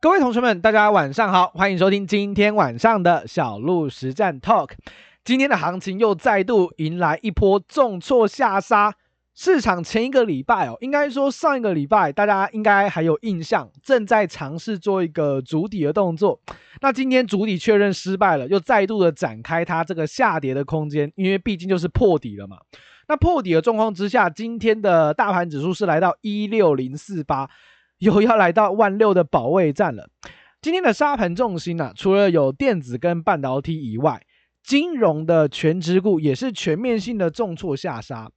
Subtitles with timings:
[0.00, 4.70] 各位同学们，大家晚上好，欢迎收听今天晚上的小鹿实战 Talk。
[5.24, 8.94] 今天的行情又再度迎来一波重挫下杀，
[9.34, 16.38] 市场前一个礼拜哦，应该说上一个礼拜，大家应该还有印象，正在尝试做一个筑底的动作。
[16.80, 22.58] 那今天筑底确认失败了，又再度的展开它这个下跌的空间，因为毕竟就是破底了嘛。
[23.08, 27.50] 那破底的状况之下，今天的大盘指数是来到一六零四八。
[27.98, 30.08] 又要来到万六的保卫战了。
[30.60, 34.20] 今天的沙盘重心啊，除了有电子跟半导体以外，
[34.62, 38.30] 金融的权值股也是全面性的重挫下杀。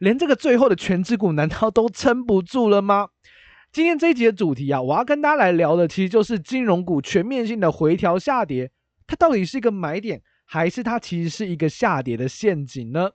[0.00, 3.08] 连这个最后的权值股，难道都撑不住了吗？
[3.70, 8.70] 今天这一集的主题啊，我要跟大家来聊的，其实就是金融股全面性的回调下跌，
[9.06, 13.10] 它到底是一个买点，还是它其实是一个下跌的陷阱呢？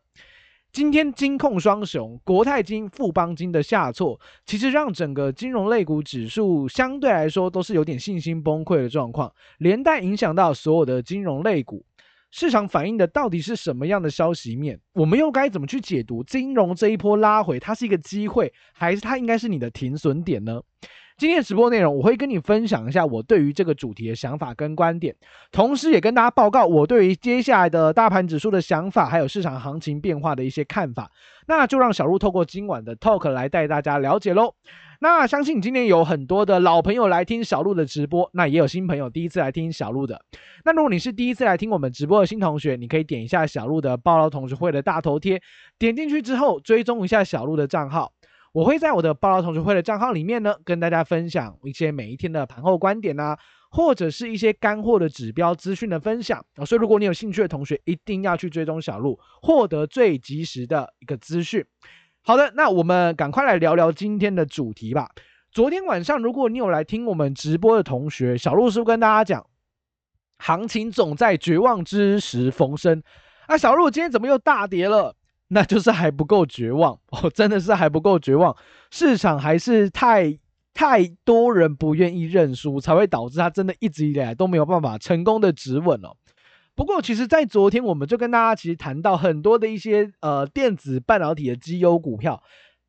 [0.73, 11.85] 今天金控双雄国泰金、富邦金的下挫，其实让整个金融类股指数相对来说都是有点信心崩溃的状况，连带影响到所有的金融类股。
[12.31, 14.79] 市场反映的到底是什么样的消息面？
[14.93, 17.59] 我们又该怎么去解读金融这一波拉回？
[17.59, 20.59] 它是一个机会，还是它应该是你的停损点呢？
[21.17, 25.15] 今天直播内容，我会跟你分享一下我对于这个主题的想法跟观点，
[25.51, 31.11] 同时也跟大家报告我对于接下来的大盘指数的想法，还有市场行情变化的一些看法。
[31.47, 34.53] 那就让小鹿透过今晚的 talk 来带大家了解喽。
[34.99, 40.19] 那相信今天有很多的老朋友来听小鹿的直播，那也有新朋友第一次来听小鹿的。
[40.63, 45.41] 那如果你是第一次来听我们直播的新同学，你可以点一下小鹿的报 lau 同学会的大头贴，
[45.77, 48.13] 点进去之后追踪一下小鹿的账号。
[48.53, 53.35] 我会在我的报 lau 同学会的账号里面呢，跟大家分享一些每一天的盘后观点啊，
[53.71, 56.63] 或者是一些干货的指标资讯的分享啊。
[56.63, 61.65] 所以如果你有兴趣的同学，一定要去追踪小鹿，获得最及时的一个资讯。
[62.21, 65.09] 好的，那我们赶快来聊聊今天的主题吧。
[65.51, 69.43] 昨天晚上，如果你有来听我们直播的同学，小鹿是不是跟大家讲，
[70.37, 73.01] 行情总在绝望之时逢生？
[73.47, 75.15] 啊，小鹿今天怎么又大跌了？
[75.53, 78.55] 那就是还不够绝望哦，真的是还不够绝望，
[78.91, 80.37] 市场还是太
[80.73, 86.17] 太多人不愿意认输，才会导致它真的一直以来都没有办法成功的止稳哦。
[86.75, 92.41] 不过，其实，在昨天我们就跟大家其实谈到很多的一些呃电子半导体的绩优股票，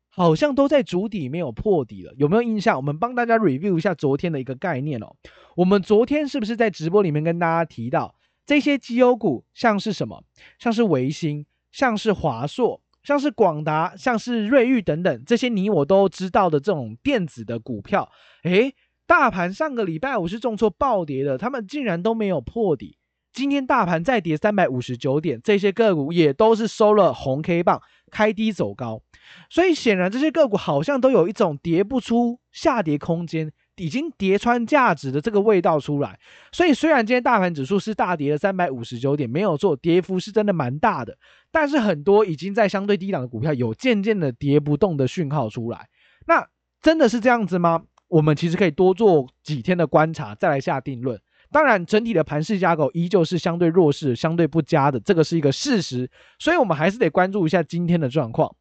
[0.09, 2.77] 好像都在主底没有破底了，有没有印象？
[2.77, 5.15] 我们帮大家 review 一下昨天的一个概念哦。
[5.55, 8.15] 我们昨天是不是在直播里面跟大家提到
[8.47, 10.23] 这些绩优股，像是什么？
[10.57, 11.45] 像是维新。
[11.75, 18.09] 像是华硕，像是广达，像是瑞昱等等，这些你我都知道的这种电子的股票，
[18.43, 18.73] 诶，
[19.05, 22.97] 大盘上个礼拜五是重挫暴跌的，他们竟然都没有破底。
[23.33, 29.01] 今天大盘再跌三百五十九点，这些个股也都是收了红 K 棒，开低走高。
[29.49, 33.51] 所以显然这些个股好像都有一种跌不出下跌空间。
[33.77, 36.17] 已经跌穿价值的这个味道出来，
[36.51, 41.17] 所以虽然今天大盘指数是大跌了三百五十九点，没有错，跌幅是真的蛮大的，
[41.51, 45.87] 但是很多已经在相对低档的股票有渐渐的跌不动的讯号出来。
[46.25, 46.47] 那
[46.81, 47.83] 真的是这样子吗？
[48.07, 51.19] 我们其实可以多做几天的观察，再来下定论。
[51.51, 58.53] 当然，整体的盘势架构依旧是相对弱势、相对不佳的，这个是一个事实，所以我们还是得关注一下今天的状况。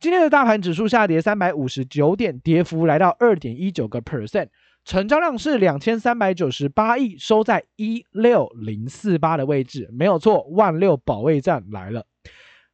[0.00, 4.48] 今天的大盘指数下跌三百五十九点，跌幅来到二点一九个 percent，
[4.82, 12.06] 成交量是两千三百九十八亿，收在一六零四八的位置，没有错，万六保卫战来了。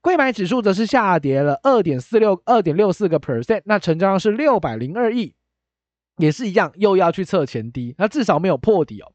[0.00, 5.34] 柜买指数则是下跌了二点四六二点六四个 percent，那成交量是六百零二亿，
[6.18, 9.10] 也是一样，又要去测前低，那至少没有破底哦。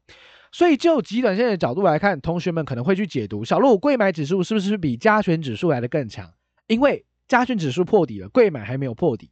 [0.52, 6.30] 所以就极短线的角度来看，同学们可能会去解读小鹿柜买指数是不是比加权指数来的更强？
[6.66, 9.30] 因为加权指数破底了，贵买还没有破底，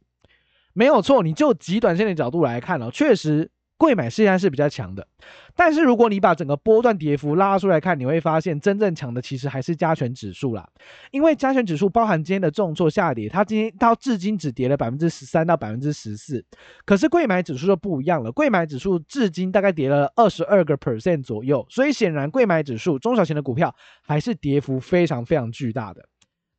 [0.73, 1.21] 没有错。
[1.21, 5.07] 你就极短线的角度来看哦，确实贵买现在是比较强的。
[5.55, 10.67] 但是如果你把整个波段跌幅拉出来看，你会发现真正强的其实还是加权指数啦。
[11.11, 16.43] 因为加权指数包含今天的重挫下跌，它今天到至今只跌了百分之十三到百分之十四。
[16.85, 26.03] 可是贵买指数就不一样了，贵买指数至今大概跌了二十二个 percent 左右，所以显然贵买指数中小型的股票还是跌幅非常非常巨大的。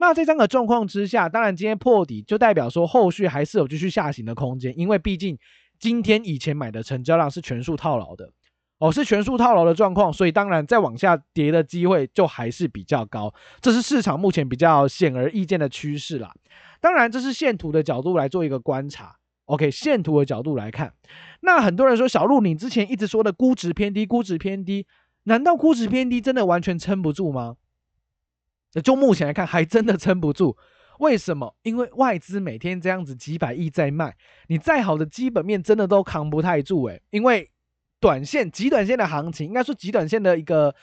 [0.03, 5.39] 那在这样的状况之下，当然今天破底就代表说后续还是有继续下行的空间，因为毕竟
[5.79, 8.29] 今天以前买的成交量是全数套牢的，
[8.79, 16.35] 哦，是全数套牢的状况，所以当然再往下跌的机会就还是比较高，这是市场目前比较显而易见的趋势啦。
[16.81, 19.15] 当然这是线图的角度来做一个观察
[19.45, 20.95] ，OK，线图的角度来看，
[21.43, 24.85] 那很多人说小鹿，你之前一直说的估值偏低，估值偏低，
[25.23, 27.55] 难道估值偏低真的完全撑不住吗？
[28.81, 30.57] 就目前来看，还真的撑不住。
[30.99, 31.55] 为什么？
[31.63, 34.15] 因为外资每天这样子几百亿在卖，
[34.47, 37.03] 你再好的基本面真的都扛不太住诶。
[37.11, 37.51] 因为
[38.01, 40.75] 短线、极短线的行情，应该说极短线的一个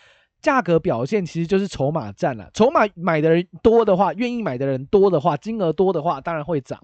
[0.42, 2.50] 价格表现，其实就是筹码战了。
[2.54, 6.82] 筹码买的人多的话，愿意买的人多的话，金额多的话，当然会涨。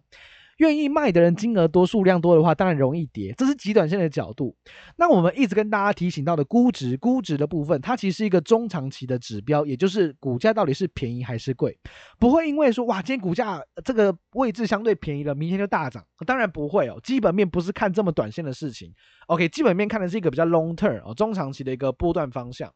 [0.58, 4.56] 愿意卖的人金额多、数量多的话，当然容易跌，这是极短线的角度。
[4.96, 11.78] 那我们一直跟大家提醒到的估值，估值的部分，它其实是一个中长期的指标，也就是股价到底是便宜还是贵，
[12.18, 17.00] 不会因为说哇，今天股价这个位置相对便宜了，明天就大涨，当然不会哦。
[17.04, 18.94] 基本面不是看这么短线的事情
[19.28, 22.72] ，OK，基本面看的是一个比较 long term 哦，中长期的一个波段方向。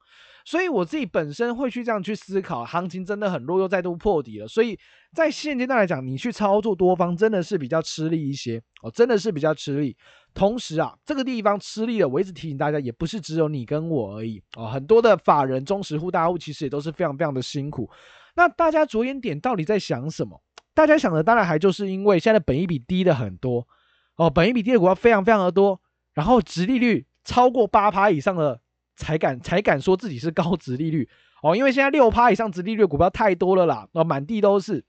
[0.49, 4.47] 所以我自己本身会去这样去思考，行情真的很弱，又再度破底了。
[4.47, 4.75] 所以
[5.13, 9.95] 在现阶段来讲，你去操作多方真的是比较吃力一些哦，真的是比较吃力。
[10.33, 17.87] 同时啊，这个地方吃力了，我一直提醒大家，也不是只有你跟我而已哦，很多的法人、中实户、大户其实也都是非常非常的辛苦。
[18.35, 20.41] 那大家着眼点到底在想什么？
[20.73, 23.67] 大家想的当然还就是因为现在本益比低的很多
[24.15, 25.79] 哦，本益比低的股票非常非常的多，
[26.15, 28.59] 然后殖利率超过八趴以上的。
[28.99, 31.07] 才敢才敢说自己是高值利率。
[31.41, 34.83] 哦，因为现在六趴以上值利率的股票太多了啦，哦，满地都是，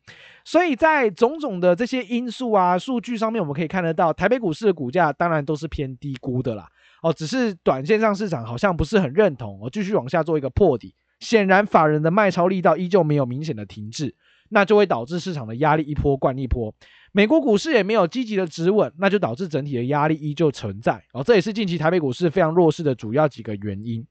[0.44, 6.68] 所以在种种的这些因素啊数据上面，我们可以看得到，台北股市的股价当然都是偏低估的啦，
[7.04, 14.16] 哦，只是短线上市场好像不是很认同，哦，继续往下做一个破底，显然法人的卖超力道依旧没有明显的停滞，
[14.48, 16.74] 那就会导致市场的压力一波灌一波。
[17.12, 24.06] 美国股市也没有积极的止稳，那就导致整体的压力依旧存在哦，这也是近期台北股市非常弱势的主要几个原因。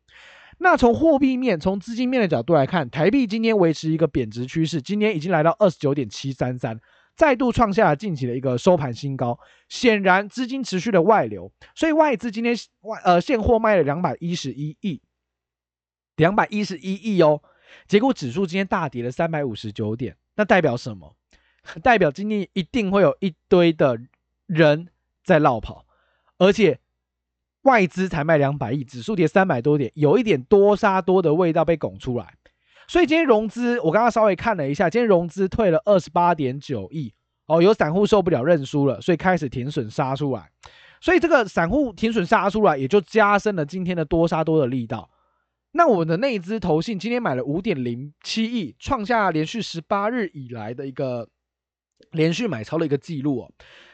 [0.58, 6.78] 那从货币面、从资金面的角度来看，台币今天维持一个贬值趋势，今天已经来到二十九点七三三，
[7.16, 9.40] 再度创下了近期的一个收盘新高。
[9.70, 15.02] 显然资金持续的外流，所以外资今天外呃现货卖了两百一十一亿，
[16.18, 17.42] 两百一十一亿哦，
[17.88, 21.16] 结果指数今天大跌了三百五十九点，那代表什么？
[21.82, 24.00] 代表今天一定会有一堆的
[24.48, 24.88] 人
[25.24, 25.86] 在落跑，
[26.38, 26.80] 而且
[27.64, 32.34] 外资才卖两百亿，指数跌三百多点，有一点多杀多的味道被拱出来。
[32.88, 37.14] 所以今天融资，我刚刚稍微看了一下，今天融资退了二十八点九亿
[37.46, 40.50] 哦，有散户受不了认输了，所以开始停损杀出来。
[41.02, 45.10] 所以这个散户停损杀出来，也就加深了今天的多杀多的力道。
[45.74, 51.30] 那我们的内资投信今天买了五点零七亿，创下连续十八日以来的一个。
[52.12, 53.52] 连续买超的一个记录哦，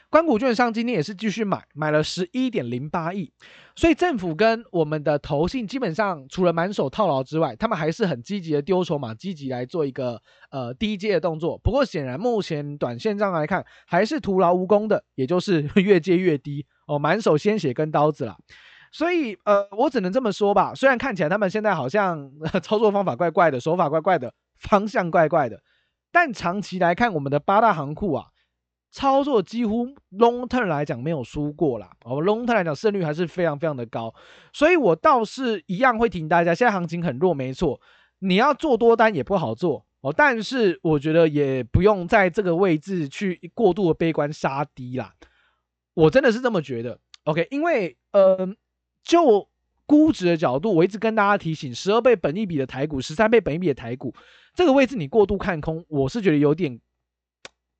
[0.10, 3.32] 官股券商今天也是继续买，买了十一点零八亿，
[3.76, 10.22] 所以政府跟我们的投信基本上除了满手套牢之外，他们还是很积极的丢筹码，积极来做一个
[10.52, 11.58] 呃低阶的动作。
[11.58, 18.38] 不过显然目前短线上来看，还是徒劳无功的，也就是 越接越低哦，满手鲜血跟刀子啦。
[18.92, 22.32] 所以呃，我只能这么说吧，虽然看起来他们现在好像
[22.64, 25.60] 操作方法怪怪的，手法怪怪的，方向怪怪的。
[26.16, 28.28] 但长期来看，我们的八大行库啊，
[28.90, 31.90] 操作几乎 long term 来讲没有输过啦。
[32.06, 34.16] 哦，long term 来讲胜率还是非常非常的高，
[34.54, 37.82] 所以我倒是一样会提醒大家，现在行情很弱，没错，
[38.20, 40.14] 你要做多单也不好做哦。
[40.16, 45.14] 但是我觉得也不用在这个位置去过度的悲观杀低啦。
[45.96, 46.98] 我真的是这么觉得。
[47.26, 48.48] OK，因为呃，
[49.04, 49.50] 就
[49.86, 54.14] 估值的角度，我一直跟大家提醒，十二倍本益比的台股，十三倍本益比的台股。
[54.54, 56.80] 这个位置你过度看空，我是觉得有点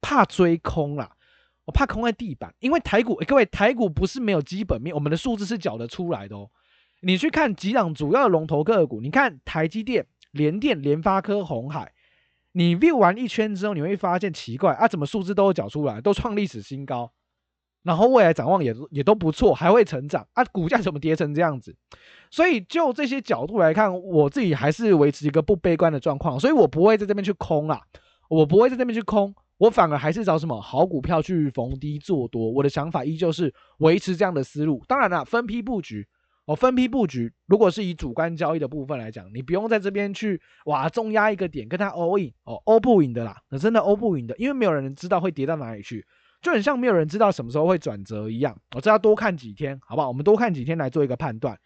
[0.02, 1.12] 怕追空啦。
[1.66, 6.48] 我怕空在地板，因为台股，各位台股不是没有基本面，我们的数字是缴得出来的哦。
[7.02, 11.92] 你去看几档主要的龙头个股，你看台积电、联电、联发科、鸿海，
[12.52, 17.12] 你 view 完一圈之后，你会发现奇怪啊，怎么数字都有缴出来，都创历史新高，
[17.86, 21.76] 然后未来展望也也都不错，还会成长啊，股价怎么跌成这样子？
[22.32, 27.80] 所以就这些角度来看，我自己还是维持一个不悲观的状况，所以我不会在这边去空啊，
[28.28, 32.52] 我不会在这边去空，我反而还是找什么好股票去逢低做多。
[32.52, 34.84] 我的想法依旧是维持这样的思路。
[34.88, 36.08] 当然了，分批布局
[36.46, 37.32] 哦，分批布局。
[37.46, 46.06] 如果是以主观交易的部分来讲，你不用在这边去哇重压一个点跟他 all in 哦，all 不赢的啦，那真的 all 不赢的，因为没有人知道会跌到哪里去，
[46.46, 48.56] 就很像没有人知道什么时候会转折一样。
[48.76, 50.08] 我这要多看几天，好不好？
[50.08, 51.58] 我们多看几天来做一个判断。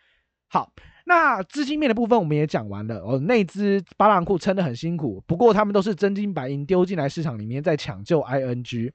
[0.48, 0.72] 好，
[1.06, 3.20] 那资金面的部分我们也讲完了哦。
[3.20, 8.94] 内资八大库撑得很辛苦，不过他们都是真金白银丢进来市场里面在抢救 ING。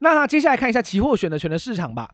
[0.00, 2.10] 那接下来看一下期货选择权的市场吧。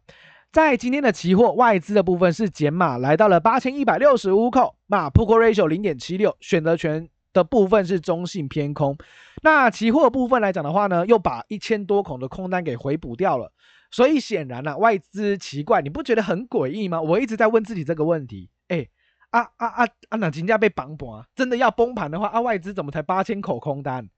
[0.52, 8.96] 在今天的期货外资的部分是减码来到了八千一百六十五口，那 p u Ratio 零点七六，选择权的部分是中性偏空。
[9.42, 13.52] 那期货部分来讲的话呢，又把一千多口的空单给回补掉了。
[13.90, 17.02] 所以显然呢、啊，外资奇怪，你不觉得很诡异吗？
[17.02, 18.48] 我一直在问自己这个问题。
[18.68, 18.88] 哎，
[19.28, 24.08] 啊啊啊啊，那金价被绑绑啊，真的要崩盘的话，啊，外资怎么才八千口空单？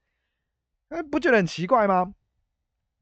[0.87, 2.13] 哎，不觉得很奇怪吗？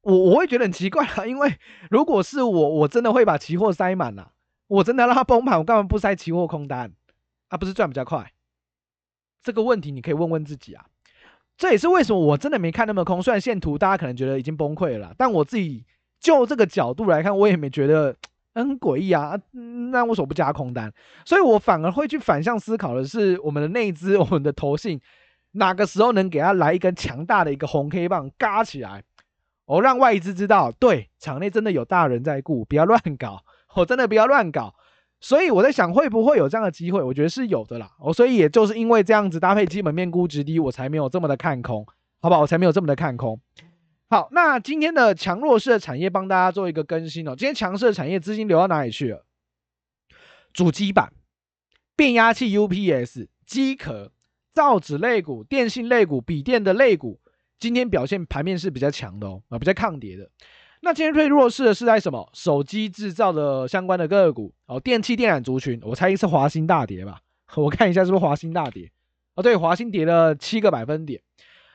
[0.01, 1.57] 我我会觉得很奇怪啊，因为
[1.91, 4.31] 如果是我，我真的会把期货塞满了。
[4.67, 6.91] 我真的让它崩盘，我干嘛不塞期货空单？
[7.49, 8.32] 啊，不是赚比较快？
[9.43, 10.85] 这个问题你可以问问自己啊。
[11.55, 13.21] 这也是为什么我真的没看那么空。
[13.21, 15.85] 虽然线图大家可能觉得已经崩溃了，但我自己
[16.19, 18.15] 就这个角度来看，我也没觉得
[18.55, 19.39] 很诡异啊。
[19.91, 20.91] 那为什么不加空单？
[21.25, 24.99] 所以我反而会去反向思考的是，我们的内资、我们的投信，
[25.51, 29.03] 哪个时候能给他来一根强大的一个红 K 棒，嘎起来？
[29.65, 33.43] 哦、让外资知道，对，场内真的有大人在顾，不要乱搞。
[33.75, 34.73] 我、真的不要乱搞。
[35.23, 37.01] 所以我在想，会不会有这样的机会？
[37.01, 37.89] 我觉得是有的啦。
[37.97, 41.85] 哦，所以也就是因为这样子搭配基本面估值低，我才没有这么的看空，
[42.19, 42.41] 好不好？
[42.41, 43.39] 我才没有这么的看空。
[44.09, 47.37] 好，那今天的强弱势的产业帮大家做一个更新哦。
[47.37, 49.25] 今天强势的产业资金流到哪里去了？
[50.51, 51.13] 主机板、
[51.95, 54.11] 变压器、UPS、机壳、
[54.53, 57.21] 造纸类股、电信类股、笔电的类股，
[57.57, 60.29] 今天表现盘面是比较强的哦，啊，比较抗跌的。
[60.85, 62.29] 那今天最弱势的是在什么？
[62.33, 67.21] 手机制造的相关的个股哦，电器电缆族群，我猜是华新大跌吧？
[67.55, 68.91] 我看一下是不是华新大跌？
[69.35, 71.21] 哦，对，华新跌了七个百分点。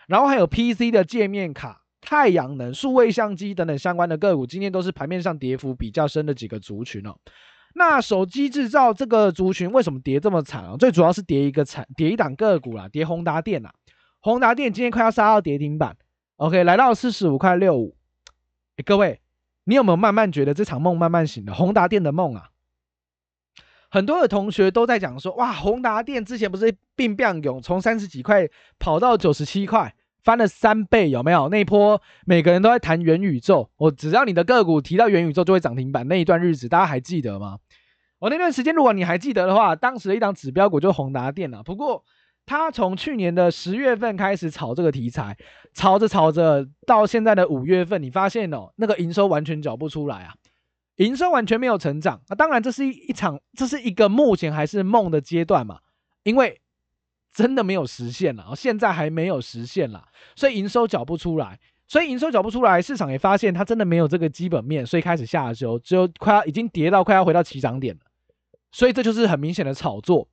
[0.09, 7.17] 然后还有 PC 的界面卡、太阳能、数位相机等等相关的个股，今天都是盘面上跌幅比较深的几个族群哦。
[7.75, 10.77] 那手机制造这个族群为什么跌这么惨啊？
[10.79, 13.71] 最主要是跌一个惨，跌一档个股啦，跌宏达电呐。
[14.21, 15.97] 宏达电今天快要杀到跌停板
[16.37, 17.97] ，OK，来到四十五块六五。
[18.85, 19.21] 各位，
[19.65, 21.53] 你有没有慢慢觉得这场梦慢慢醒了？
[21.53, 22.51] 宏达电的梦啊，
[23.91, 31.49] 很多的同学都在讲说，哇，宏达电之前不是并变勇，从三十几块跑到九十七块，翻了三倍，有没有？
[31.49, 37.59] 那一波每个人都在谈元宇宙，我只要你的个股提到元宇宙就会涨停板，那一段日子大家还记得吗？
[38.21, 41.63] 我那段时间如果你还记得的话，当时的一档指标股就是宏达电啊。
[41.63, 42.05] 不过。
[42.49, 45.37] 他从去年的十月份开始炒这个题材，
[45.75, 50.35] 炒着炒着，到现在的五月份，你发现哦，那个营收完全缴不出来啊，
[50.97, 52.23] 营收完全没有成长。
[52.27, 55.81] 那当然，这是一一场，这是一个目前还是梦的阶段嘛，
[56.23, 56.63] 因为
[57.35, 68.01] 真的没有实现了，现在还没有实现了，所以营收缴不出来，所以营收缴不出来，市场也发现它真的没有这个基本面，所以开始下修，只有快要已经跌到快要回到起涨点了，
[68.73, 70.29] 所以这就是很明显的炒作，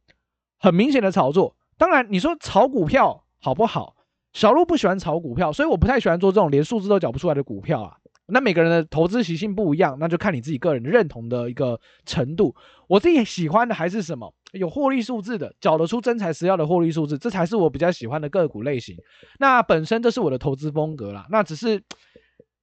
[0.58, 1.58] 很明显的炒作。
[1.78, 3.96] 当然，你说炒股票好不好？
[4.34, 7.98] 小鹿不喜欢炒股票，所以我不太喜欢做这种连数字都缴不出来的股票啊。
[8.28, 12.56] 那每个人的投资习性不一样，那就看你自己个人认同的一个程度。
[12.88, 14.34] 我自己喜欢的还是什么？
[14.52, 18.98] 有获利数字的，缴得出真材实料的获利数字，这才是我比较喜欢的个股类型。
[19.40, 21.28] 那本身这是我的投资风格啦。
[21.30, 21.82] 那只是，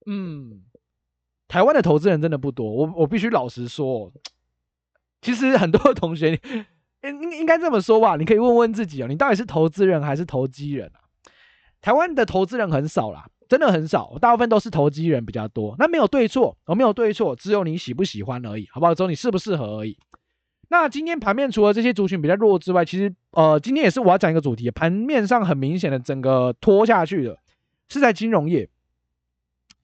[0.05, 0.63] 嗯，
[1.49, 2.71] 台湾的投资人真的不多。
[2.71, 4.13] 我我必须老实说，
[5.23, 6.41] 其实很多同学。
[7.03, 11.01] 应应应该这么说吧，你可以问问自己哦，你到底是投资人还是投机人啊？
[11.81, 15.75] 台湾的投资人很少啦，真的很少，大部分都是投机人比较多。
[15.79, 18.95] 那没有对错，哦，没有对错，只有你喜不喜欢而已，好不好？
[18.95, 19.99] 只有你适不适合而已。
[20.69, 27.37] 那今天盘面除了这些族群比较弱之外，其实呃，今天也是我要讲一个主题，盘面上很明显的整个拖下去的
[27.89, 28.69] 是在金融业，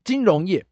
[0.04, 0.64] 金融业。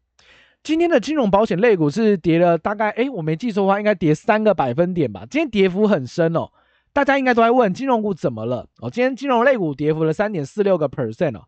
[0.67, 5.25] 今天的金融保险类股是跌了大概，哎，我没记错的话，应该跌三个百分点吧。
[5.31, 6.51] 今天跌幅很深哦，
[6.91, 8.91] 大家应该都在问金融股怎么了哦。
[8.91, 11.45] 今天金融类股跌幅了三点四六个 percent 哦。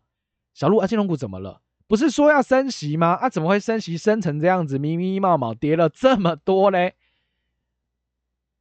[0.54, 1.60] 小路啊，金融股怎么了？
[1.86, 3.08] 不是说要升息吗？
[3.08, 6.94] 啊，怎么会升息升成这样子，咪咪冒冒跌了这么多嘞？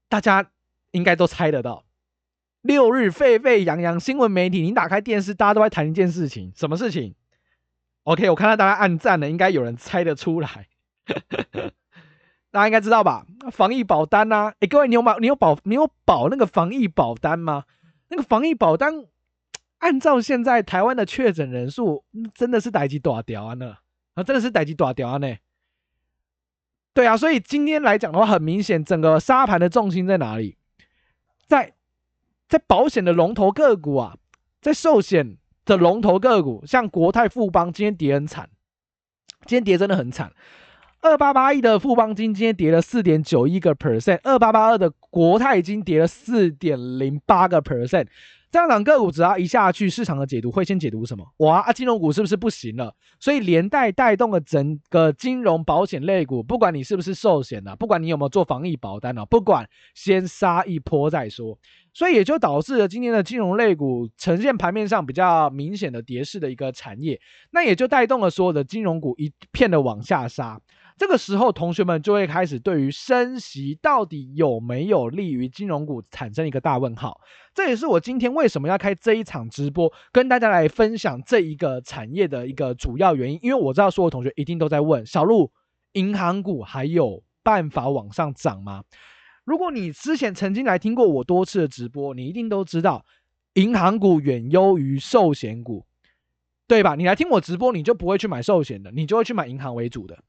[0.10, 0.52] 大家
[0.92, 1.86] 应该都猜得到，
[2.62, 7.16] 六日沸沸扬扬新闻媒体，你打开电视，大家都在谈一件事情，什么事情
[8.04, 10.68] ？OK，我看到大家按赞了，应该有人猜得出来，
[12.52, 13.26] 大家应该知道吧？
[13.52, 15.20] 防疫保单呐、啊，哎，各位，你有保？
[15.20, 15.60] 你有保？
[15.64, 17.66] 你有保那个防疫保单吗？
[18.08, 19.06] 那个防疫保单，
[19.78, 22.04] 按照现在台湾的确诊人数，
[22.34, 23.78] 真的是代志大条啊呢，
[24.16, 25.36] 啊，真的是代志大条啊呢。
[26.94, 30.58] 对啊，所以今天来讲的话，很明显，整个沙盘的重心在哪里？
[31.48, 31.74] 在
[32.48, 34.18] 在保险的龙头个股啊，
[34.62, 35.38] 在寿险。
[35.70, 38.50] 的龙头个股，像国泰富邦今天跌很惨，
[39.46, 40.32] 今天跌真的很惨。
[41.02, 48.08] 二八八一的富邦金今天跌了四点九一个 percent，二八八二的国泰已经跌了四点零八个 percent。
[48.52, 51.24] 这样档个股只要一下去，市场的解读会先解读什么？
[51.38, 52.96] 哇啊，金融股是不是不行了？
[53.20, 61.60] 所以连带带动了整个金融保险类股，不管你是不是寿险的，不管你有没有做防疫保单的，不管先杀一波再说。
[61.94, 67.20] 所以也就导致了今天的金融类股呈现盘面上比较明显的跌势的一个产业，
[67.52, 70.60] 那也就带动了所有的金融股一片的往下杀。
[71.00, 77.22] 这个时候，同学们就会开始对于升息到底有没有利于金融股产生一个大问号。
[77.56, 83.40] 这也是我今天为什么要开这一场直播，跟大家来分享这一个产业的一个主要原因。
[83.42, 85.50] 因为我知道所有同学一定都在问：小鹿，
[85.94, 88.84] 银行股还有办法往上涨吗？
[89.46, 93.06] 如果你之前曾经来听过我多次的直播，你一定都知道，
[93.54, 95.86] 银行股远优于寿险股，
[96.68, 96.96] 对吧？
[96.96, 100.22] 你来听我直播，你就不会去买寿险的，你就会去买银行为主的，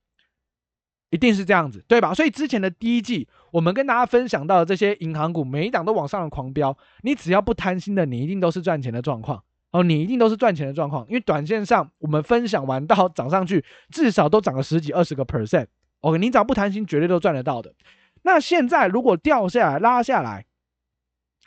[1.11, 2.15] 一定是这样子，对吧？
[2.15, 17.75] 所以之前的第一季，我们跟大家分享到的这些银行股，每一档都往上的狂飙，你只要不贪心的，你一定都是赚钱的状况哦，你一定都是赚钱的状况，因为短线上我们分享完到 涨上去，至少都涨了十几二十个 percent，OK，、你只要不贪心，绝对都赚得到的。
[18.23, 20.47] 那现在如果掉下来拉下来，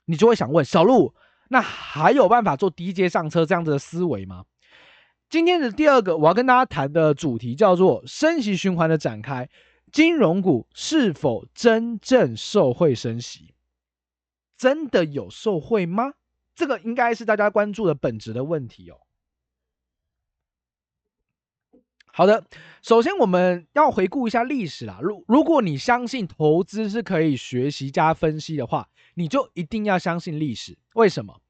[0.05, 1.13] 你就会想问小路，
[1.49, 4.43] 那还有办法做低阶上车这样子的思维吗？
[5.33, 9.49] 今天的第二个我要跟大家谈的主题叫做升息循环的展开，
[9.91, 13.55] 金融股是否真正受惠升息？
[14.55, 16.13] 真的有受惠吗？
[16.53, 18.97] 这个应该是大家关注的本质的问题哦。
[22.05, 22.45] 好的，
[22.83, 24.99] 首先我们要回顾一下历史啦。
[25.01, 30.77] 如如果你相信投资是可以学习加分析的话，你就一定要相信历史。
[30.93, 31.41] 为什么？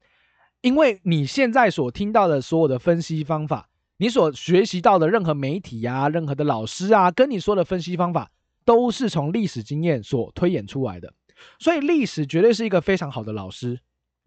[0.62, 8.30] 因为你现在所听到的所有的分析方法，你所学习到的任何媒体啊、任何的老师啊，跟你说的分析方法，
[8.64, 11.12] 都是从历史经验所推演出来的。
[11.58, 13.80] 所以历史绝对是一个非常好的老师，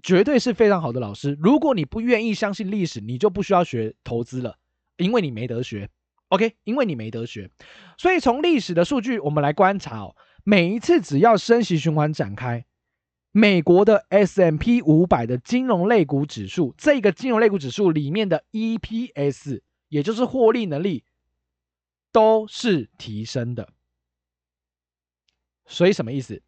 [0.04, 1.38] 绝对是非常好的老师。
[1.42, 4.56] 如果你不愿意相信历史，你就不需要学投资了，
[4.98, 5.90] 因为你没得学。
[6.30, 7.50] OK，因为你没得学，
[7.98, 12.66] 所以从历史的数据我们来观察哦，每一次只要升息循环展开，
[13.32, 21.04] 美国的 S M P 五百的金融类股指数，这个金融类股指数里面的 EPS，也就是获利能力，
[22.12, 23.70] 都是提升的。
[25.66, 26.42] 所以什么意思？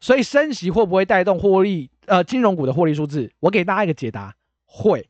[0.00, 1.90] 所以升息会不会带动获利？
[2.06, 5.08] 呃，金融股的获利数字，我给大家一个解答：会，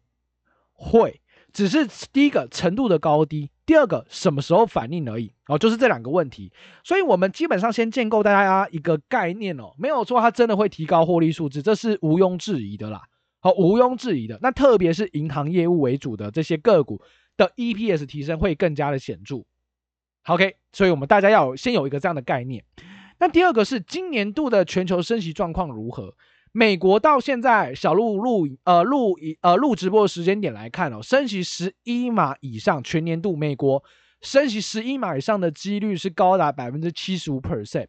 [0.73, 1.21] 会。
[1.53, 6.53] 只是第一个程度的高低，第二个什么时候反应而已哦，就是这两个问题。
[6.83, 13.03] 所以，我们基本上先建构大家一个概念哦，没有说它真的会提高获利数字，这是毋庸置疑的啦。
[13.39, 14.41] 好，毋庸置疑的。
[14.43, 17.01] 那特别是银行业务为主的这些个股
[17.37, 19.45] 的 EPS 提升会更加的显著。
[20.25, 22.65] OK，所以我们大家要先有一个这样的概念。
[23.21, 26.17] 那第二个是今年度的全球升息状况如何？
[26.53, 33.85] 美国到现在小路录呃录一呃录直播的时间点来看哦，升息十一码以上，全年度美国
[34.21, 37.87] 升息十一码以上的几率是高达百分之七十五 percent。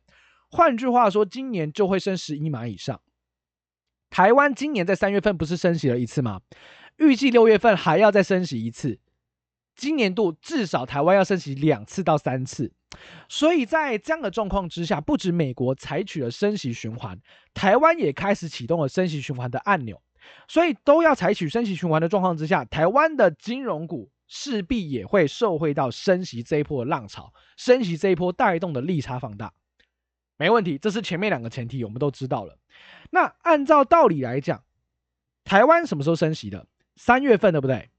[0.50, 3.02] 换句话说，今年就会升十一码以上。
[4.10, 6.42] 台湾今年在三月份不是升息了一次吗？
[6.98, 9.00] 预计六月份还要再升息一次。
[9.82, 12.72] 今年度至少台湾要升息两次到三次。
[13.28, 17.20] 所以在这样的状况之下，不止美国采取了升息循环，
[17.56, 20.00] 台湾也开始启动了升息循环的按钮。
[20.48, 29.52] 所以都要采取升息循环的状况之下，台湾的金融股势必也会受惠到升息这一波的浪潮，升息这一波带动的利差放大，
[30.38, 30.78] 没问题。
[30.78, 32.60] 这是前面两个前提，我们都知道了。
[33.10, 34.64] 那按照道理来讲，
[35.44, 36.68] 台湾什么时候升息的？
[36.98, 37.90] 三月份对不对？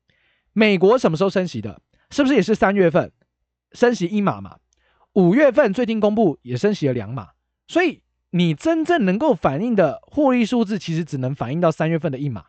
[0.52, 1.80] 美国什么时候升息的？
[2.10, 3.12] 是不是也是三月份？
[3.72, 4.58] 升息一码嘛？
[5.14, 7.28] 五月份最近公布也升息了两码，
[7.68, 12.44] 所以你真正能够反映的获利数字，其实只能反映到三月份的一码，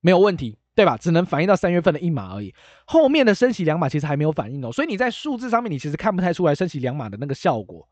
[0.00, 0.96] 没有问题，对吧？
[0.96, 7.88] 只能反映到三月份的一码而已，后面的升息两码其实还没有反应哦，所以你在数字上面你其实看不太出来升息两码的那个效果，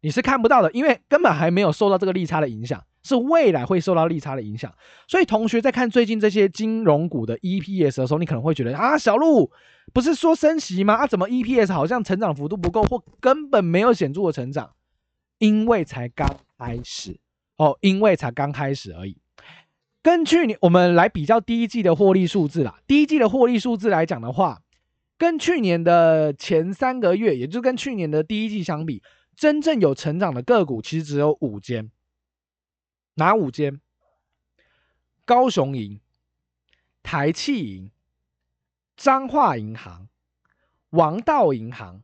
[0.00, 2.84] 你是看不到的，因为根本还没有受到这个利差的影响。
[3.02, 4.74] 是未来会受到利差的影响，
[5.08, 9.50] 所以同学在看最近这些金融股的 EPS 的时候，你可能会觉得啊，小路
[9.92, 10.94] 不是说升息吗？
[10.94, 14.72] 啊，怎么 EPS 好像成长幅度不够，或根本没有显著的成长？
[15.38, 17.18] 因为才刚开始
[17.56, 19.16] 哦，因为才刚开始而已。
[20.02, 24.60] 跟去年我们来比较第一季的获利数字啦，第一季的获利数字来讲的话，
[25.16, 29.02] 跟去年的前三个月，也就是跟去年的第一季相比，
[29.36, 31.90] 真正有成长的个股其实只有五间。
[33.14, 33.80] 哪五间？
[35.24, 36.00] 高雄银、
[37.02, 37.90] 台企银、
[38.96, 40.08] 彰化银行、
[40.90, 42.02] 王道银行、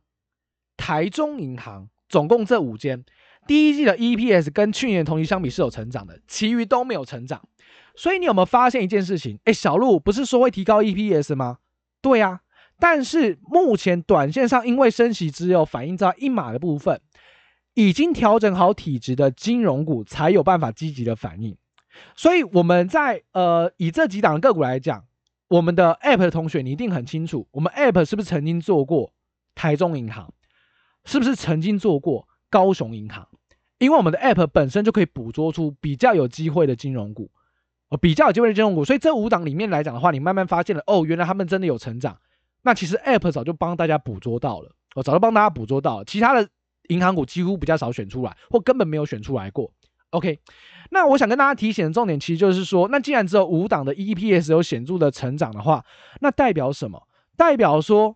[0.77, 3.03] 台中银行，总共这五间，
[3.45, 7.41] 第一季的 EPS 跟去年同期相比是有成长的，其余都没有成长。
[7.95, 9.39] 所以你有没有发现一件事情？
[9.43, 11.57] 哎，小路不是说会提高 EPS 吗？
[11.99, 12.41] 对呀，
[12.79, 17.01] 但是目前短线上因为升息只有反映在一码的部分。
[17.77, 21.55] 已经调整好体质的金融股才有办法积极的反应，
[22.15, 25.05] 所以我们在呃以这几档个股来讲，
[25.47, 29.13] 我们的 App 的同学你一定很清楚，我们 App 是不是曾经做过
[29.53, 30.33] 台中银行，
[31.05, 33.27] 是不是曾经做过高雄银行？
[33.77, 37.29] 因为我们的 App 本身就可以捕捉出比较有机会的金融股，
[37.89, 42.17] 哦，比较有机会的金融股，所以这五档里面来讲的话，你慢慢发现了哦，原来他们真的有成长，
[42.63, 46.49] 那其实 App 早就帮大家捕捉到了，我早就帮大家捕捉到了，其他的。
[46.87, 49.71] 银行股几乎比较少选出来，或根本没有选出来过。
[50.11, 50.39] OK，
[50.89, 55.83] 那我想跟大家提醒的重点，其实就是说，那既然只有五档的 EPS 有显著的成长的话，
[56.21, 57.07] 那代表什么？
[57.35, 58.15] 代表说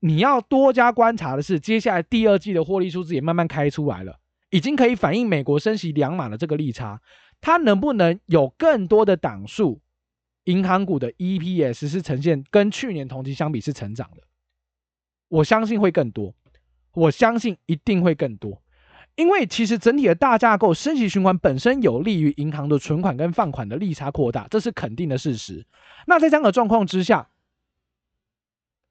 [0.00, 4.18] 你要多加观察的是，接下来第二季的获利数字也慢慢开出来了，
[4.50, 7.00] 已经可以反映美国升息两码的这个利差，
[7.40, 9.80] 它能不能有更多的档数，
[10.44, 14.22] 银行股的 EPS 是呈现跟去年同期相比是成长的？
[15.28, 16.34] 我相信会更多，
[16.96, 18.62] 我相信一定会更多。
[19.16, 25.66] 因为其实整体的大架构，升息循环本身有利于银行的存款跟放款的利差扩大，这是肯定的事实。
[26.06, 27.28] 那在这样的状况之下，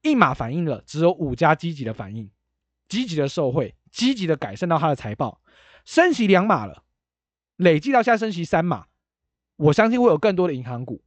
[0.02, 2.30] 一码反应了只有五家积极的反应，
[2.88, 5.40] 积极的受惠，积极的改善到它的财报。
[5.84, 6.84] 升息两码了，
[7.56, 8.86] 累计到现在升息三码，
[9.56, 11.02] 我相信会有更多的银行股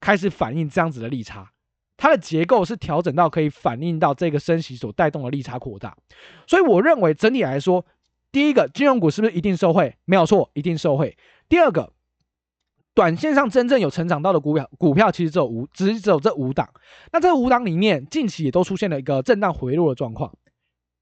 [0.00, 1.52] 开始反映这样子的利差。
[1.98, 5.94] 它的结构是调整到可以反映到这个升息所带动的利差扩大，
[6.46, 7.84] 所以我认为整体来说。
[8.30, 9.96] 第一个，金融股是不是一定受惠？
[10.04, 11.16] 没有错，一定受惠。
[11.48, 11.94] 第二个，
[12.92, 16.68] 短线上真正有成长到的股票，股票其实只有五，只只有这五档。
[17.10, 20.36] 那这五档里面，近期也都出现了一个震荡回落的状况。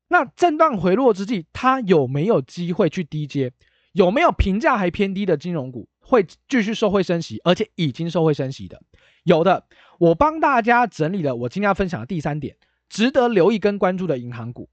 [0.06, 3.52] 那震荡回落之际，它有没有机会去低接？
[3.92, 8.80] 有没有评价还偏低的金融股会继续受惠升息，而且已经受惠升息的？
[9.24, 9.66] 有的，
[9.98, 12.56] 我帮大家整理了我今天要分享的第三点，
[12.88, 14.68] 值得留意跟关注的银行股。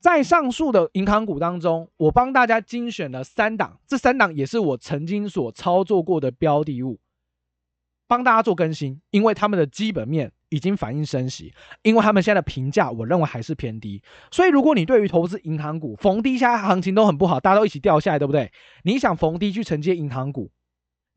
[0.00, 6.98] 在上述的银行股当中，我帮大家精选了三档，这三档也是我曾经所操作过的标的物，
[8.08, 18.52] 帮大家做更新，因为他们的基本面已经反映升息，因为他们现在的评价，我认为还是偏低，所以如果你对于投资银行股逢低，现在行情都很不好，大家都一起掉下来，对不对？
[18.84, 20.52] 你想逢低去承接银行股，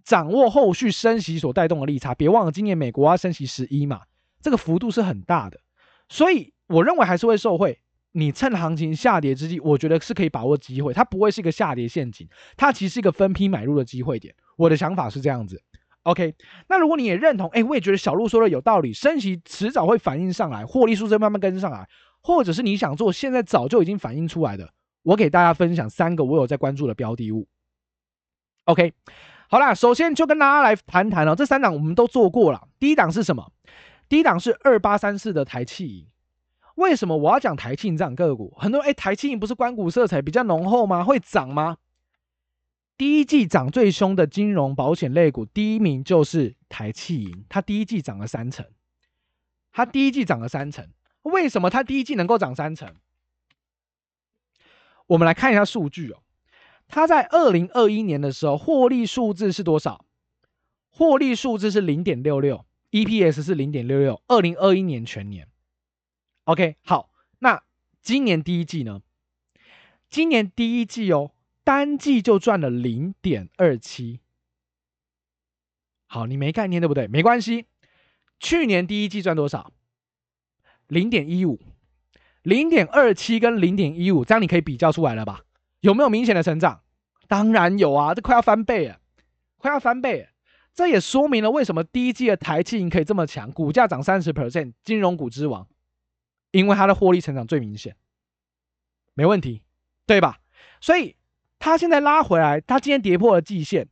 [0.10, 4.02] 掌握后续升息所带动的利差，别忘了今年美国要升息十一嘛，
[4.42, 5.60] 这个幅度是很大的，
[6.08, 7.80] 所以我认为还是会受惠。
[8.14, 14.34] 你趁行情下跌之际，我觉得是可以把握机会，它不会是一个下跌陷阱，它其实是一个分批买入的机会点。
[14.58, 15.62] 我的想法是这样子
[16.02, 16.34] ，OK。
[16.68, 21.88] 那如果你也认同，哎，我也觉得小路说的有道理，升息迟早会反映上来，获利数字慢慢跟上来，
[22.24, 27.48] 或者是你想做，现在早就已经反映出来的，我给大家分享三个我有在关注的标的物。
[28.66, 28.94] OK，
[29.52, 32.68] 好啦，首先就跟大家来谈谈哦，这三档我们都做过了。
[32.80, 33.52] 第一档是什么？
[34.08, 36.08] 第一档是二八三四的台企银。
[36.76, 38.54] 为什么我要讲台企银这样个股？
[38.60, 41.04] 很多哎，台企银不是关谷色彩比较浓厚吗？
[41.04, 41.78] 会涨吗？
[42.96, 48.68] 第一季涨最凶的金融保险类股，第一名就是台企银，它第一季涨了三成。
[49.72, 50.88] 它第一季涨了三成，
[51.24, 52.94] 为什么它第一季能够涨三成？
[55.08, 56.20] 我们来看一下数据哦。
[56.90, 60.04] 它在二零二一年的时候，获利数字是多少？
[60.90, 64.22] 获利数字是零点六六，EPS 是零点六六。
[64.28, 65.48] 二零二一年全年。
[66.46, 67.64] OK，好，那
[68.02, 69.02] 今年第一季呢？
[70.10, 71.32] 今年第一季哦，
[71.64, 74.20] 单季就赚了零点二七。
[76.08, 77.08] 好，你没概念对不对？
[77.08, 77.68] 没关系，
[78.40, 79.72] 去年第一季赚多少？
[80.88, 81.60] 零点一五，
[82.42, 85.46] 零点二七跟零点一五，这样你可以比较出来了吧？
[85.80, 86.82] 有没有明显的成长？
[87.28, 89.00] 当然有啊，这快要翻倍了，
[89.58, 90.30] 快要翻倍。
[90.74, 95.68] 这也说明了为什么第一季的台企银可以这么强，股价涨三十 percent，金融股之王。
[96.52, 97.96] 因为它的获利成长最明显，
[99.14, 99.62] 没问题，
[100.08, 100.40] 对吧？
[100.82, 101.16] 所以
[101.60, 103.88] 它现在拉回来，它今天跌破了季线，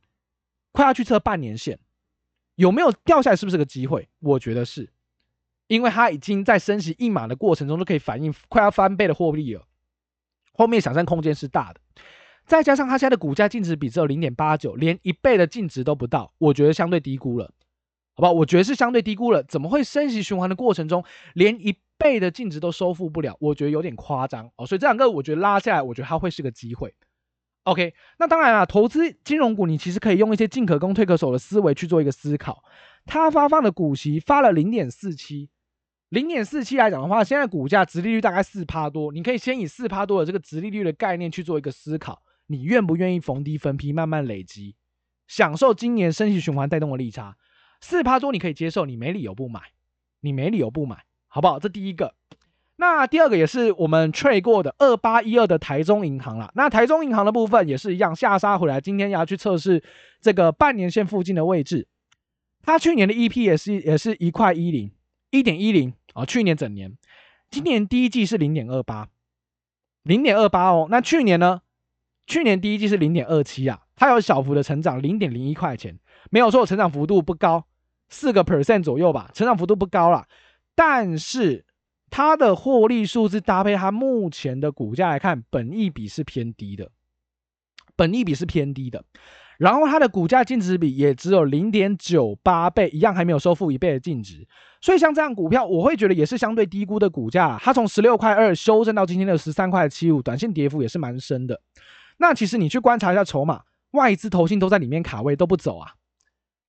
[0.72, 1.78] 快要去测半年线，
[2.56, 3.36] 有没有掉下来？
[3.36, 4.08] 是不是个机会？
[4.18, 4.90] 我觉得是，
[5.68, 9.64] 因为它已经在升息一码的过程中，就可以反映快要翻倍的获利了，
[10.58, 11.80] 后面想象空间是大的，
[12.44, 17.52] 再加上它现在的股价净值比只有零点八九，连一倍的净值都不到，我觉得相对低估了，
[18.16, 18.32] 好吧？
[18.32, 26.92] 我觉得是相对低估了，怎么会升息循环的过程中连一倍的净值都收复不了，我觉得有点夸张哦，所以这两个我觉得拉下来，我觉得它会是个机会。
[27.62, 32.64] OK，那当然了，投资金融股你其实可以用一些进可攻退可守的思维去做一个思考。
[33.04, 35.50] 它发放的股息发了零点四七，
[36.10, 44.74] 零点四七来讲的话，现在股价殖利率大概四趴多，你可以先以四趴多的这个殖利率的概念去做一个思考，你愿不愿意逢低分批慢慢累积，
[45.26, 47.36] 享受今年升息循环带动的利差？
[47.80, 49.60] 四趴多你可以接受，你没理由不买，
[50.20, 51.04] 你没理由不买。
[51.30, 51.58] 好不好？
[51.58, 52.14] 这第一个，
[52.76, 56.50] 那第二个也是我们 trade 过的二八一二的台中银行啦。
[56.54, 59.84] 那台中银行的部分也是一样，下杀回来，今天要去测试
[60.22, 61.86] 这个半年线附近的位置。
[62.62, 64.90] 它去年的 EP 也是也是一块一零，
[65.30, 66.96] 一点一零啊，去年整年，
[67.48, 69.08] 今年第一季是零点二八，
[70.02, 70.88] 零点二八哦。
[70.90, 71.62] 那去年呢？
[72.26, 75.98] 去年第一季是零点二七啊，它有小幅的成长，零点零一块钱，
[76.30, 77.64] 没有错，成长幅度不高，
[78.10, 80.28] 四个 percent 左右吧，成长幅度不高啦。
[80.74, 81.64] 但是
[82.10, 86.90] 它的获利数字搭配它目前的股价来看，本益比是偏低的，
[87.96, 89.04] 本益比是偏低的。
[89.58, 94.48] 然后它的股价净值比也只有零点九八倍，一样还没有收复一倍的净值。
[94.80, 97.58] 所以像这样股票，我会觉得也是相对低估的股价。
[97.60, 101.60] 它从十六块二修正到今天的十三块七五，短线跌幅也是蛮深的。
[102.16, 105.92] 那其实你去观察一下筹码，外资投信都在里面卡位，都不走啊，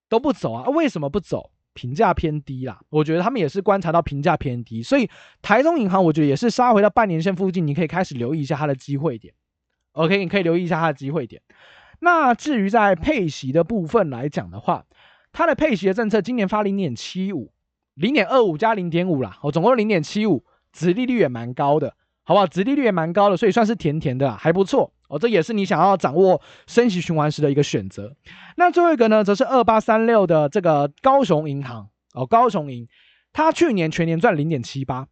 [0.10, 0.68] 都不走啊。
[0.70, 1.52] 为什么不走？
[1.76, 2.82] 评价偏低啦。
[2.90, 5.08] 我觉得他们也是观察到评价偏低，所以
[5.42, 9.34] 台中银行我觉得也是杀回到半年线附近，你可以开始留意一下它的机会点。
[9.92, 11.42] OK，你可以留意一下它的机会点。
[12.00, 14.86] 那至于在配息的部分来讲的话，
[15.32, 17.52] 它的配息的政策今年发零点七五，
[17.94, 22.48] 零点二五加零点五啦，哦，总共零点七五，殖利率也蛮高的，好不好？
[22.48, 25.20] 殖利率也蛮高的，所以算是甜甜的啦，还不错哦。
[25.20, 28.16] 这也是你想要掌握升息循环时的一个选择。
[28.56, 32.88] 那最后一个呢，则是二八三六的这个高雄银行哦，高雄银，
[33.34, 35.08] 它去年全年赚零点七八，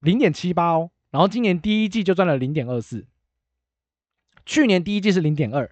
[0.00, 3.06] 零点七八哦，然后今年第一季就赚了零点二四，
[4.44, 5.70] 去年第一季是零点二。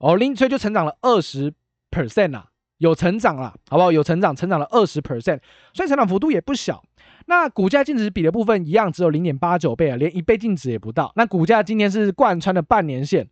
[0.00, 1.52] 哦，林吹就成长了二十
[1.90, 2.46] percent 啊，
[2.78, 3.92] 有成长了，好不好？
[3.92, 5.40] 有成长，成长了二十 percent，
[5.74, 6.82] 所以成长幅度也不小。
[7.26, 11.12] 那股价净值比的部分一样，只有零点八九倍啊，连一倍净值也不到。
[11.16, 13.28] 那股价今天是贯穿了半年线，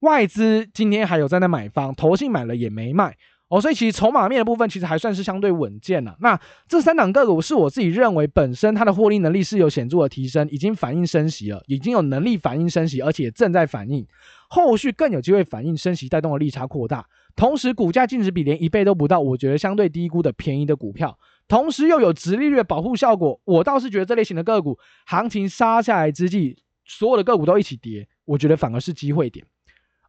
[0.00, 3.16] 外资今天还有在那买方，投信买了也没卖。
[3.48, 6.14] 哦，所以其实筹码面的部分其实还算是相对稳健了。
[6.20, 14.06] 那这三档个股是我自己认为本身它的获利能力是有显著的提升，已经反映升息了，已经有能力反映升息，而且正在反映，
[14.48, 17.06] 后续更有机会反映升息带动的利差扩大。
[17.36, 29.46] 同时股价净值比连一倍都不到，我觉得相对低估的便宜的股票，同时又有直利率的保护效果，我倒是觉得这类型的个股行情杀下来之际，所有的个股都一起跌，我觉得反而是机会点。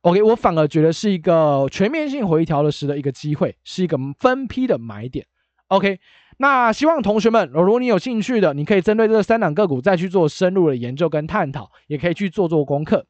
[0.01, 5.27] OK，我反而觉得是一个全面性回调的时的一个机会，是一个分批的买点。
[5.67, 5.99] OK，
[6.38, 13.05] 那希望同学们，如果你有兴趣的，你可以针对这三档个股再去做深入的研究跟探讨，也可以去做做功课。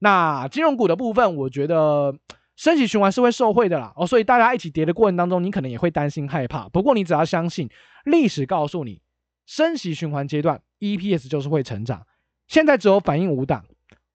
[0.00, 2.12] 那金融股的部分，我觉得
[2.56, 3.92] 升息循环是会受惠的啦。
[3.94, 6.68] 哦，所以大家一起跌的过程当中，你可能也会担心害怕。
[6.68, 7.70] 不过你只要相信，
[8.04, 9.00] 历史告诉你，
[9.46, 12.04] 升息循环阶段 EPS 就是会成长。
[12.48, 13.64] 现在只有反映五档。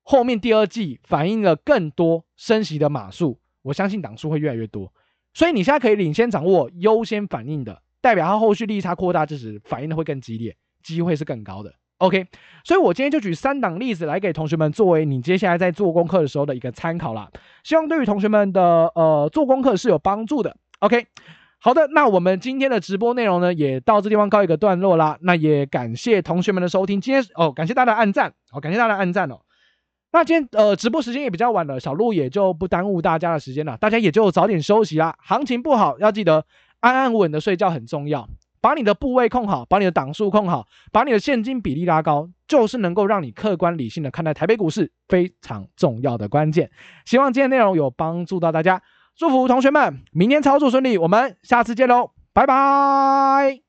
[0.09, 4.91] 后面第二季反映了更多升息的码数，我相信档数会越来越多，
[5.35, 11.71] 所以你现在可以领先掌握优先反应的，代表它后续利差扩大之时反应的会更激烈，机会是更高的。
[11.99, 12.25] OK，
[12.63, 17.29] 所以我今天就举三档例子来给同学们作为你接下来在做功课的时候的一个参考啦，
[17.63, 20.57] 希望对于同学们的呃做功课是有帮助的。
[20.79, 21.05] OK，
[21.59, 29.41] 好的，那我们今天的直播内容呢也到这地方告一个段落啦，那也感谢同学们的收听，今天哦感谢大家的按赞，哦、感谢大家的按赞哦。
[30.11, 35.15] 那今天呃直播时间也比较晚了，小鹿也就不耽误大家的时间了，大家也就早点休息啦。
[35.19, 36.45] 行情不好，要记得
[36.79, 38.27] 安安稳稳的睡觉很重要，
[38.59, 46.71] 把你的部位控好，把你的档数控好，把你的现金比例拉高，就是能够让你客观理性的看待台北股市非常重要的关键。
[47.05, 48.81] 希望今天内容有帮助到大家，
[49.15, 53.68] 祝福同学们明天操作顺利，我们下次见喽，拜拜。